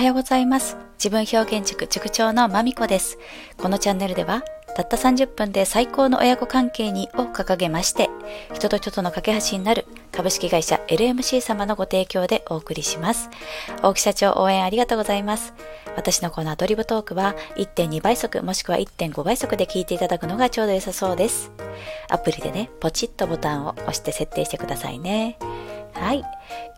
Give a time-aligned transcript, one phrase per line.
[0.00, 0.78] はようございます。
[0.94, 3.18] 自分表現塾塾長のまみこです。
[3.58, 4.42] このチャンネルでは、
[4.74, 8.08] たった30分で最高の親子関係にを掲げまして、
[8.54, 13.28] 人と人との架け橋になる株式会社 LMC 様のご提供でお送りします。
[13.82, 15.52] 大木社長応援ありがとうございます。
[15.96, 21.52] 私のこのアドリブトークは1.2倍速もしくは1.5倍速で聞いていただくのがちょうど良さそうです。
[22.08, 25.36] アプリでね、ポチッとボタンを押して設定してくださいね。
[25.92, 26.24] はい。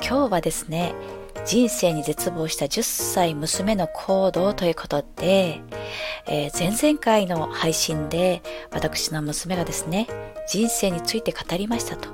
[0.00, 0.96] 今日はですね、
[1.44, 5.60] 人生に絶望した10歳娘の行動ということで、
[6.26, 10.06] えー前々回の配信で私の娘がですね、
[10.46, 12.08] 人生について語りましたと。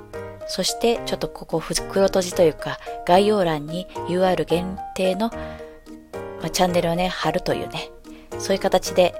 [0.47, 7.91] そしてちょっとここ袋閉じというか概要欄に UR 限定の、まあチャンネルをね、貼るというね、
[8.39, 9.13] そういう形で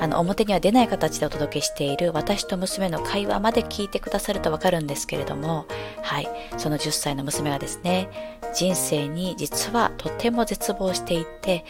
[0.00, 5.66] あの、表には出ない形でお届けしている私と娘の会話まで聞いてくださるとわかるんですけれども、
[6.02, 8.08] はい、その10歳の娘がですね、
[8.54, 11.64] 人生に実はとても絶望していて、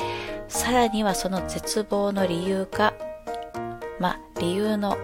[0.49, 2.95] さらにはその絶望の理由が、
[3.99, 4.97] ま、理由の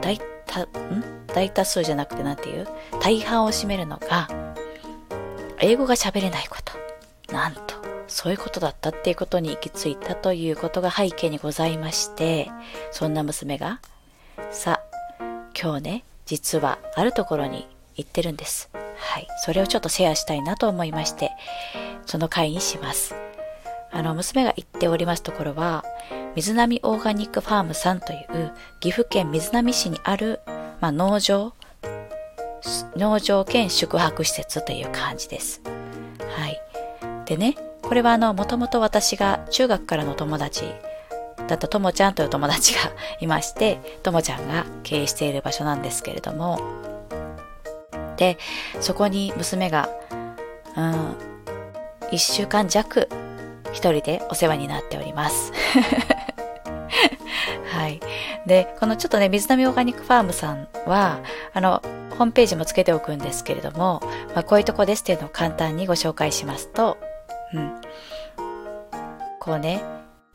[0.00, 0.68] 大多、ん？
[1.26, 2.66] 大多数じゃなくてなんていう？
[3.00, 4.28] 大半を占めるのが、
[5.60, 6.72] 英語が喋れないこと。
[7.32, 7.77] なんと。
[8.08, 12.50] そういうことだったっていうことに行き着いたということが背景にございまして、
[12.90, 13.80] そんな娘が、
[14.50, 14.80] さ、
[15.60, 18.70] 今日ね、実はあるところに行ってるんです。
[18.96, 19.28] はい。
[19.44, 21.30] それをちょっとシェアしたいなと思いまして、
[22.06, 23.14] その回にします。
[23.90, 25.84] あの、娘が行っておりますところは、
[26.34, 30.40] 水波オーガニックファームさんという岐阜県水波市にある、
[30.80, 31.52] まあ、農場、
[32.96, 35.62] 農場兼宿泊施設という感じです。
[36.36, 36.60] はい。
[37.24, 40.64] でね、これはあの、もともと私が中学からの友達
[41.46, 42.80] だったともちゃんという友達が
[43.20, 46.60] いまして、ともちゃんが経営している場所なんですけれども、
[48.16, 48.38] で、
[48.80, 49.88] そこに娘が、
[50.76, 51.16] うん、
[52.10, 53.08] 一週間弱、
[53.72, 55.52] 一人でお世話になっております。
[57.70, 58.00] はい。
[58.46, 61.20] で、このちょっとね、水波オーガニックファームさんは、
[61.52, 61.82] あの、
[62.18, 64.02] ホームページもつけておくんですけれども、
[64.34, 66.98] まあ、こういうとこですっていうのを簡単にご紹介しますと、
[67.54, 67.80] うん。
[69.40, 69.82] こうね、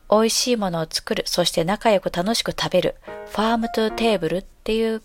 [0.10, 2.96] 美味しいものを作る、そして仲良く楽しく食べる、
[3.30, 5.02] farm to table っていう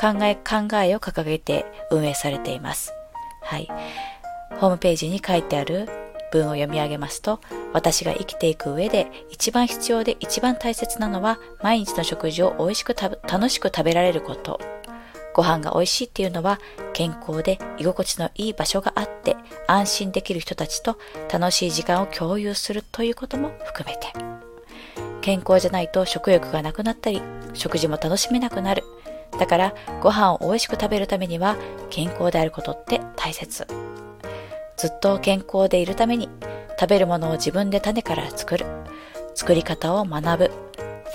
[0.00, 2.92] 考え、考えを掲げて運営されています。
[3.42, 3.68] はい。
[4.58, 5.88] ホームページに書いてある
[6.32, 7.40] 文を読み上げますと、
[7.72, 14.60] 私が生きていく上で一番必要で一番大切なのは毎日の食事を美味しく楽しく食べられること。
[15.34, 16.60] ご飯が美味しいっていうのは
[16.92, 19.36] 健康で居心地のいい場所があって
[19.66, 20.98] 安心できる人たちと
[21.32, 24.12] 楽しい時間を共有するということも含めて。
[25.20, 28.84] 健康じゃないと食欲がなくなったり、食事も楽しめなくなる。
[29.38, 31.56] だからご飯を美味しく食べるためには
[31.88, 33.66] 健康であることって大切。
[34.76, 36.28] ずっと健康でいるために
[36.78, 38.66] 食べるものを自分で種から作る。
[39.34, 40.50] 作り方を学ぶ。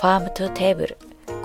[0.00, 0.98] ァームトゥーテーブル。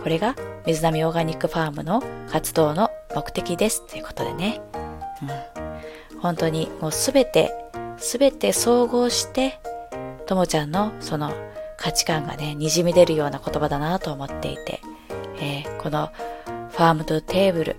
[0.03, 0.35] これが
[0.65, 3.85] 水波オーガニックファームの活動の目的です。
[3.87, 4.61] ということでね。
[5.21, 7.51] うん、本当にもうすべて、
[7.97, 9.59] すべて総合して、
[10.25, 11.33] ともちゃんのその
[11.77, 14.81] 価値観がね、滲み出るような言葉だなと思っていて、
[15.39, 16.11] えーこの
[16.69, 17.75] ファームトゥーテーブル、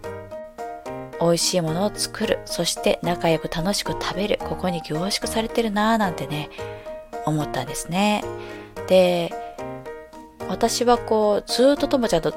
[1.20, 6.50] 美味しいものを作る、そして仲良く楽しく食べる、ここに凝縮されてるなぁなんてね、
[7.25, 8.25] 思ったんですね。
[8.88, 9.32] で、
[10.52, 12.34] 私はこう、ずっとともちゃんと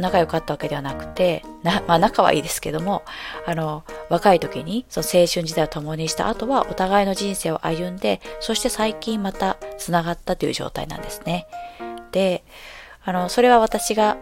[0.00, 3.04] 仲良かったわけではなくて、な、 まあ仲はいいですけども、
[3.46, 11.46] あの、若い時に、その青春時代を共にした後は、お互いの人生を歩んで、そして最近また繋がったという状態なんですね。
[12.10, 12.42] で、
[13.04, 14.16] あの、それは私が、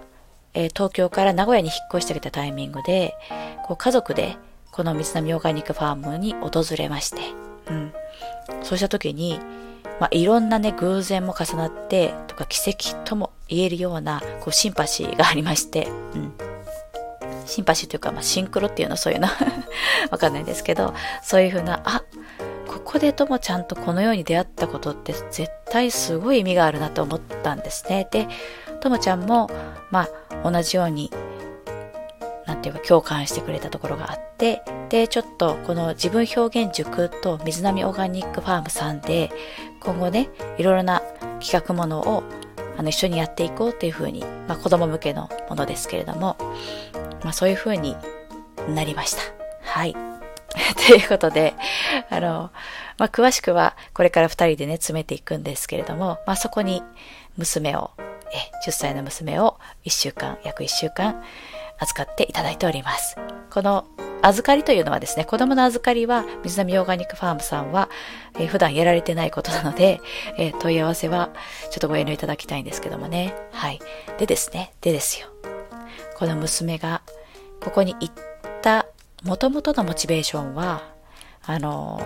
[0.53, 3.17] えー東京から名古屋に引っ越してきたタイミングで、
[3.65, 4.37] こう家族で、
[4.71, 7.23] この水波オーガニックファームに訪れまして、
[7.69, 7.95] うん。
[8.63, 9.41] そうした時に、
[10.01, 16.33] まあ、いろんなね、偶然も重なって、とか奇跡とも言えるような、こう、シンパシーがありまして、うん。
[17.47, 19.29] シンパシーというか、まあ、シンクロっていうのそういうの
[20.11, 22.03] わかんないんですけど、そういうふうな、あ、
[22.67, 28.09] ここでともちゃんとこのように出会ったことって絶対すごい意味があるなと思ったんですね。
[28.11, 28.27] で、
[28.81, 29.51] ともちゃんも、
[29.91, 30.09] ま
[30.43, 31.11] あ、同じように、
[32.47, 39.33] なんていうか共感してくれたところがあって、で、ちょっとこの自分表現塾と水波オーガニックファームさんで、
[39.81, 41.03] 今後ね、いろいろな
[41.41, 42.23] 企画ものを
[42.77, 46.37] あの一緒にやっていこうっていうふうに、まあ子供向けのものですけれども、
[47.23, 47.97] まあそういうふうに
[48.69, 49.23] なりました。
[49.63, 49.95] はい。
[50.87, 51.55] ということで、
[52.11, 52.51] あの、
[52.99, 56.83] まあ詳しくはこれから二人でね、詰めていくんですけれども、まあそこに
[57.37, 57.91] 娘を、
[58.33, 61.23] え、10歳の娘を1週間、約1週間
[61.85, 63.17] 預かっていただいております。
[63.51, 63.87] この
[64.23, 67.91] 預かりというのはですね、子供の預かりは水波オーガニックファームさんは、
[68.39, 70.01] えー、普段やられてないことなので、
[70.39, 71.31] えー、問い合わせは
[71.71, 73.35] ちょっとご遠慮いただきたいんですけどもね。
[73.53, 73.81] はい。
[74.19, 75.29] でですね、でですよ。
[76.17, 77.03] この娘が
[77.63, 78.15] ここに行っ
[78.63, 78.87] た
[79.25, 80.83] 元々のモチベーションは、
[81.45, 82.01] あの、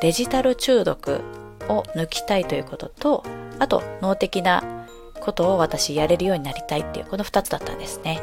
[0.00, 1.20] デジタル中毒
[1.68, 3.24] を抜きたいということと、
[3.58, 4.86] あと脳的な
[5.20, 8.20] ことを私やれるようになりたいっていう、この2つだったんですね。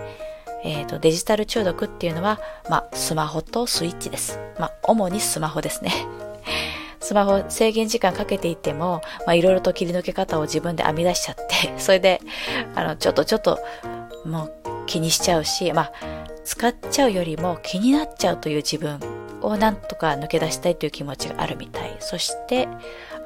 [0.66, 2.40] え、ー、と、デジタル中毒っていうのは、
[2.70, 4.40] まあ、スマホとスイッチです。
[4.60, 5.92] まあ、主にスマホですね。
[7.00, 12.20] スマホ制限時間かけていても、まあ、いろいろと切り抜け方を自分で編み出しちゃって、 それで、
[12.74, 13.60] あの、ちょっとちょっと、
[14.26, 14.52] もう
[14.88, 15.92] 気にしちゃうし、まあ、
[16.44, 19.00] 使っちゃうよりも気になっちゃうという自分
[19.42, 21.96] をなんとか抜け出したいという気持ちがあるみたい。
[22.00, 22.68] そして、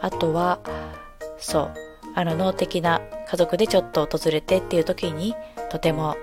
[0.01, 0.59] あとは、
[1.37, 1.73] そう、
[2.15, 2.99] あの、脳的な
[3.29, 5.35] 家族でちょっと訪れてっていう時に、
[5.69, 6.17] とても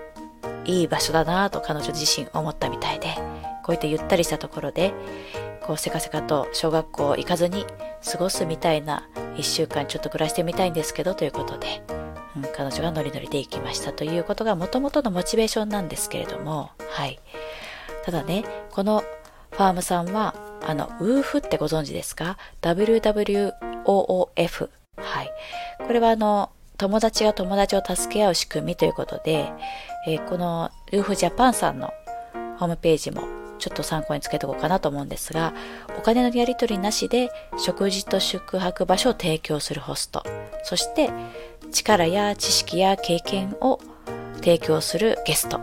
[0.67, 3.15] いい場所だなと彼女自身思ったみたいで、
[3.65, 4.95] こういったゆったりしたところで、
[5.67, 7.67] こうせかせかと小学校行かずに
[8.09, 11.83] 過ごすみたいな一週間ちょっと暮らしてみたいんですけどということで、
[12.37, 17.19] うん、彼女がノリノリで行きましたということがもともとのモチベーションなんですけれども、はい。
[18.05, 19.03] ただね、この
[19.51, 23.51] ファームさんは、あの、ウーフってご存知ですか ?WWOOF。
[24.97, 25.31] はい。
[25.85, 29.53] これはあの、友達が友達を助け合う仕組みということで、
[30.07, 31.93] えー、このウーフジャパンさんの
[32.59, 33.23] ホームページも
[33.59, 35.55] ちょっと参考につけておこうかなと思うんですが、
[35.99, 40.23] お金のやり取りなしで食事と宿泊場所を提供するホスト、
[40.63, 41.11] そして
[41.73, 43.81] 力や知識や経験を
[44.37, 45.61] 提供するゲスト。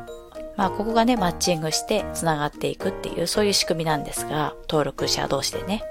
[0.56, 5.84] まあ、ここがね、マッチングして繋がっていくっていう、そういう仕組みなんですが、登録者同士でね。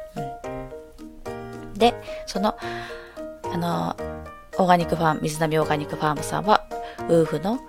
[1.26, 1.74] うん。
[1.74, 1.94] で、
[2.26, 2.56] その、
[3.52, 3.96] あの、
[4.58, 6.66] オーガニックファーム、水波オーガニックファームさんは、
[7.08, 7.60] ウーフの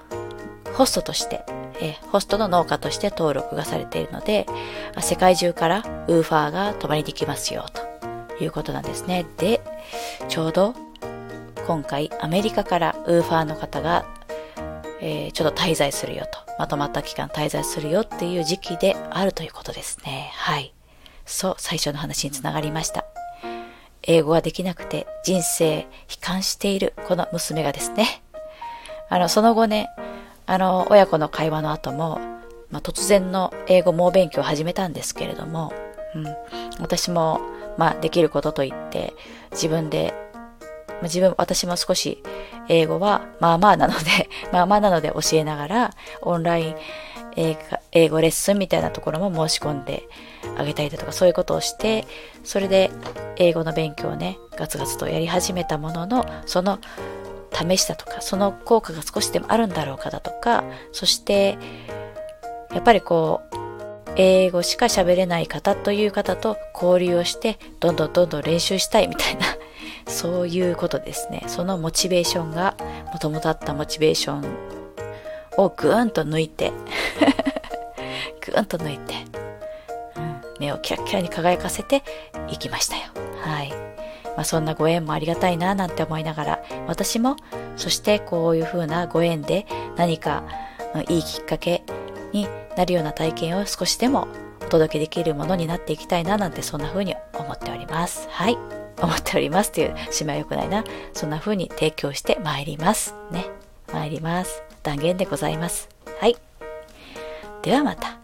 [0.74, 1.44] ホストとして、
[1.81, 4.45] えホストの農家として登録がされているので、
[5.00, 7.65] 世界中からウーファーが泊まりに来ますよ、
[8.38, 9.25] ということなんですね。
[9.38, 9.62] で、
[10.27, 10.74] ちょうど
[11.65, 14.06] 今回アメリカからウーファーの方が、
[15.00, 20.31] えー、ちょっと滞在するよと、まとまった期間滞在するよっていう時期であるということですね。
[20.36, 20.74] はい。
[21.25, 23.06] そう、最初の話につながりました。
[24.03, 25.85] 英語ができなくて人生悲
[26.21, 28.21] 観しているこの娘がですね、
[29.09, 29.89] あの、その後ね、
[30.45, 32.19] あの、親子の会話の後も、
[32.69, 35.71] まあ、突然の英語猛勉強を始めたんですけれども、
[36.15, 36.25] うん、
[36.79, 37.39] 私も、
[37.77, 39.13] まあ、できることと言って、
[39.51, 40.13] 自分で
[41.03, 42.23] ま自分、私も少し
[42.69, 45.91] 英語はまあまあなので、まあまあなので教えながら、
[46.21, 46.75] オンライン
[47.35, 50.07] 英語レッスンみたいなところも申し込んで
[50.57, 52.06] あげたりだとか、そういうことをして、
[52.44, 52.91] それで
[53.38, 56.80] 英語の勉強をね、ガツガツとやり始めたものの、その
[57.53, 61.57] 試したとか、その効果が少しでもあるんだろうかだとか、そして、
[62.74, 63.56] やっぱりこう、
[64.15, 69.45] 英語しか喋れない方という方と交流をして、どんどんどんどん練習したいみたいな
[70.12, 71.44] そういうことですね。
[71.47, 72.75] そのモチベーションが、
[73.12, 74.72] もともとあったモチベーション
[75.57, 76.71] をぐーんと抜いて
[78.45, 79.15] ぐーんと抜いて、
[80.59, 82.03] 目をキラキラに輝かせて
[82.50, 83.03] いきましたよ。
[83.41, 83.71] はい。
[84.35, 87.38] まあ、そんなご縁もありがたいななんて思いながら、私も、
[87.77, 89.65] そしてこういう風なご縁で
[89.95, 90.44] 何か
[91.07, 91.83] いいきっかけ
[92.31, 94.27] になるような体験を少しでも
[94.61, 98.27] お届けできるものになっていきたいななんてそんな風に思っております。
[98.29, 98.57] はい。
[99.01, 100.83] 思っておりますという締めは良くないな。
[101.13, 103.15] そんな風に提供して参ります。
[103.31, 103.62] ね。
[103.93, 104.63] 参ります。
[104.81, 105.88] 断言でございます。
[106.19, 106.35] はい。
[107.62, 108.17] ではまた。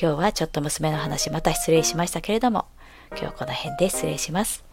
[0.00, 2.66] 今日はちょっと娘の話また失礼しましたけれども、
[3.18, 4.64] 今日この辺で失礼します。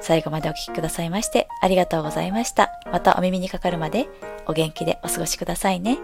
[0.00, 2.70] 最後までお聴きくださいましてありがとうございました。
[2.92, 4.08] またお耳にかかるまで
[4.46, 5.98] お元気でお過ごしくださいね。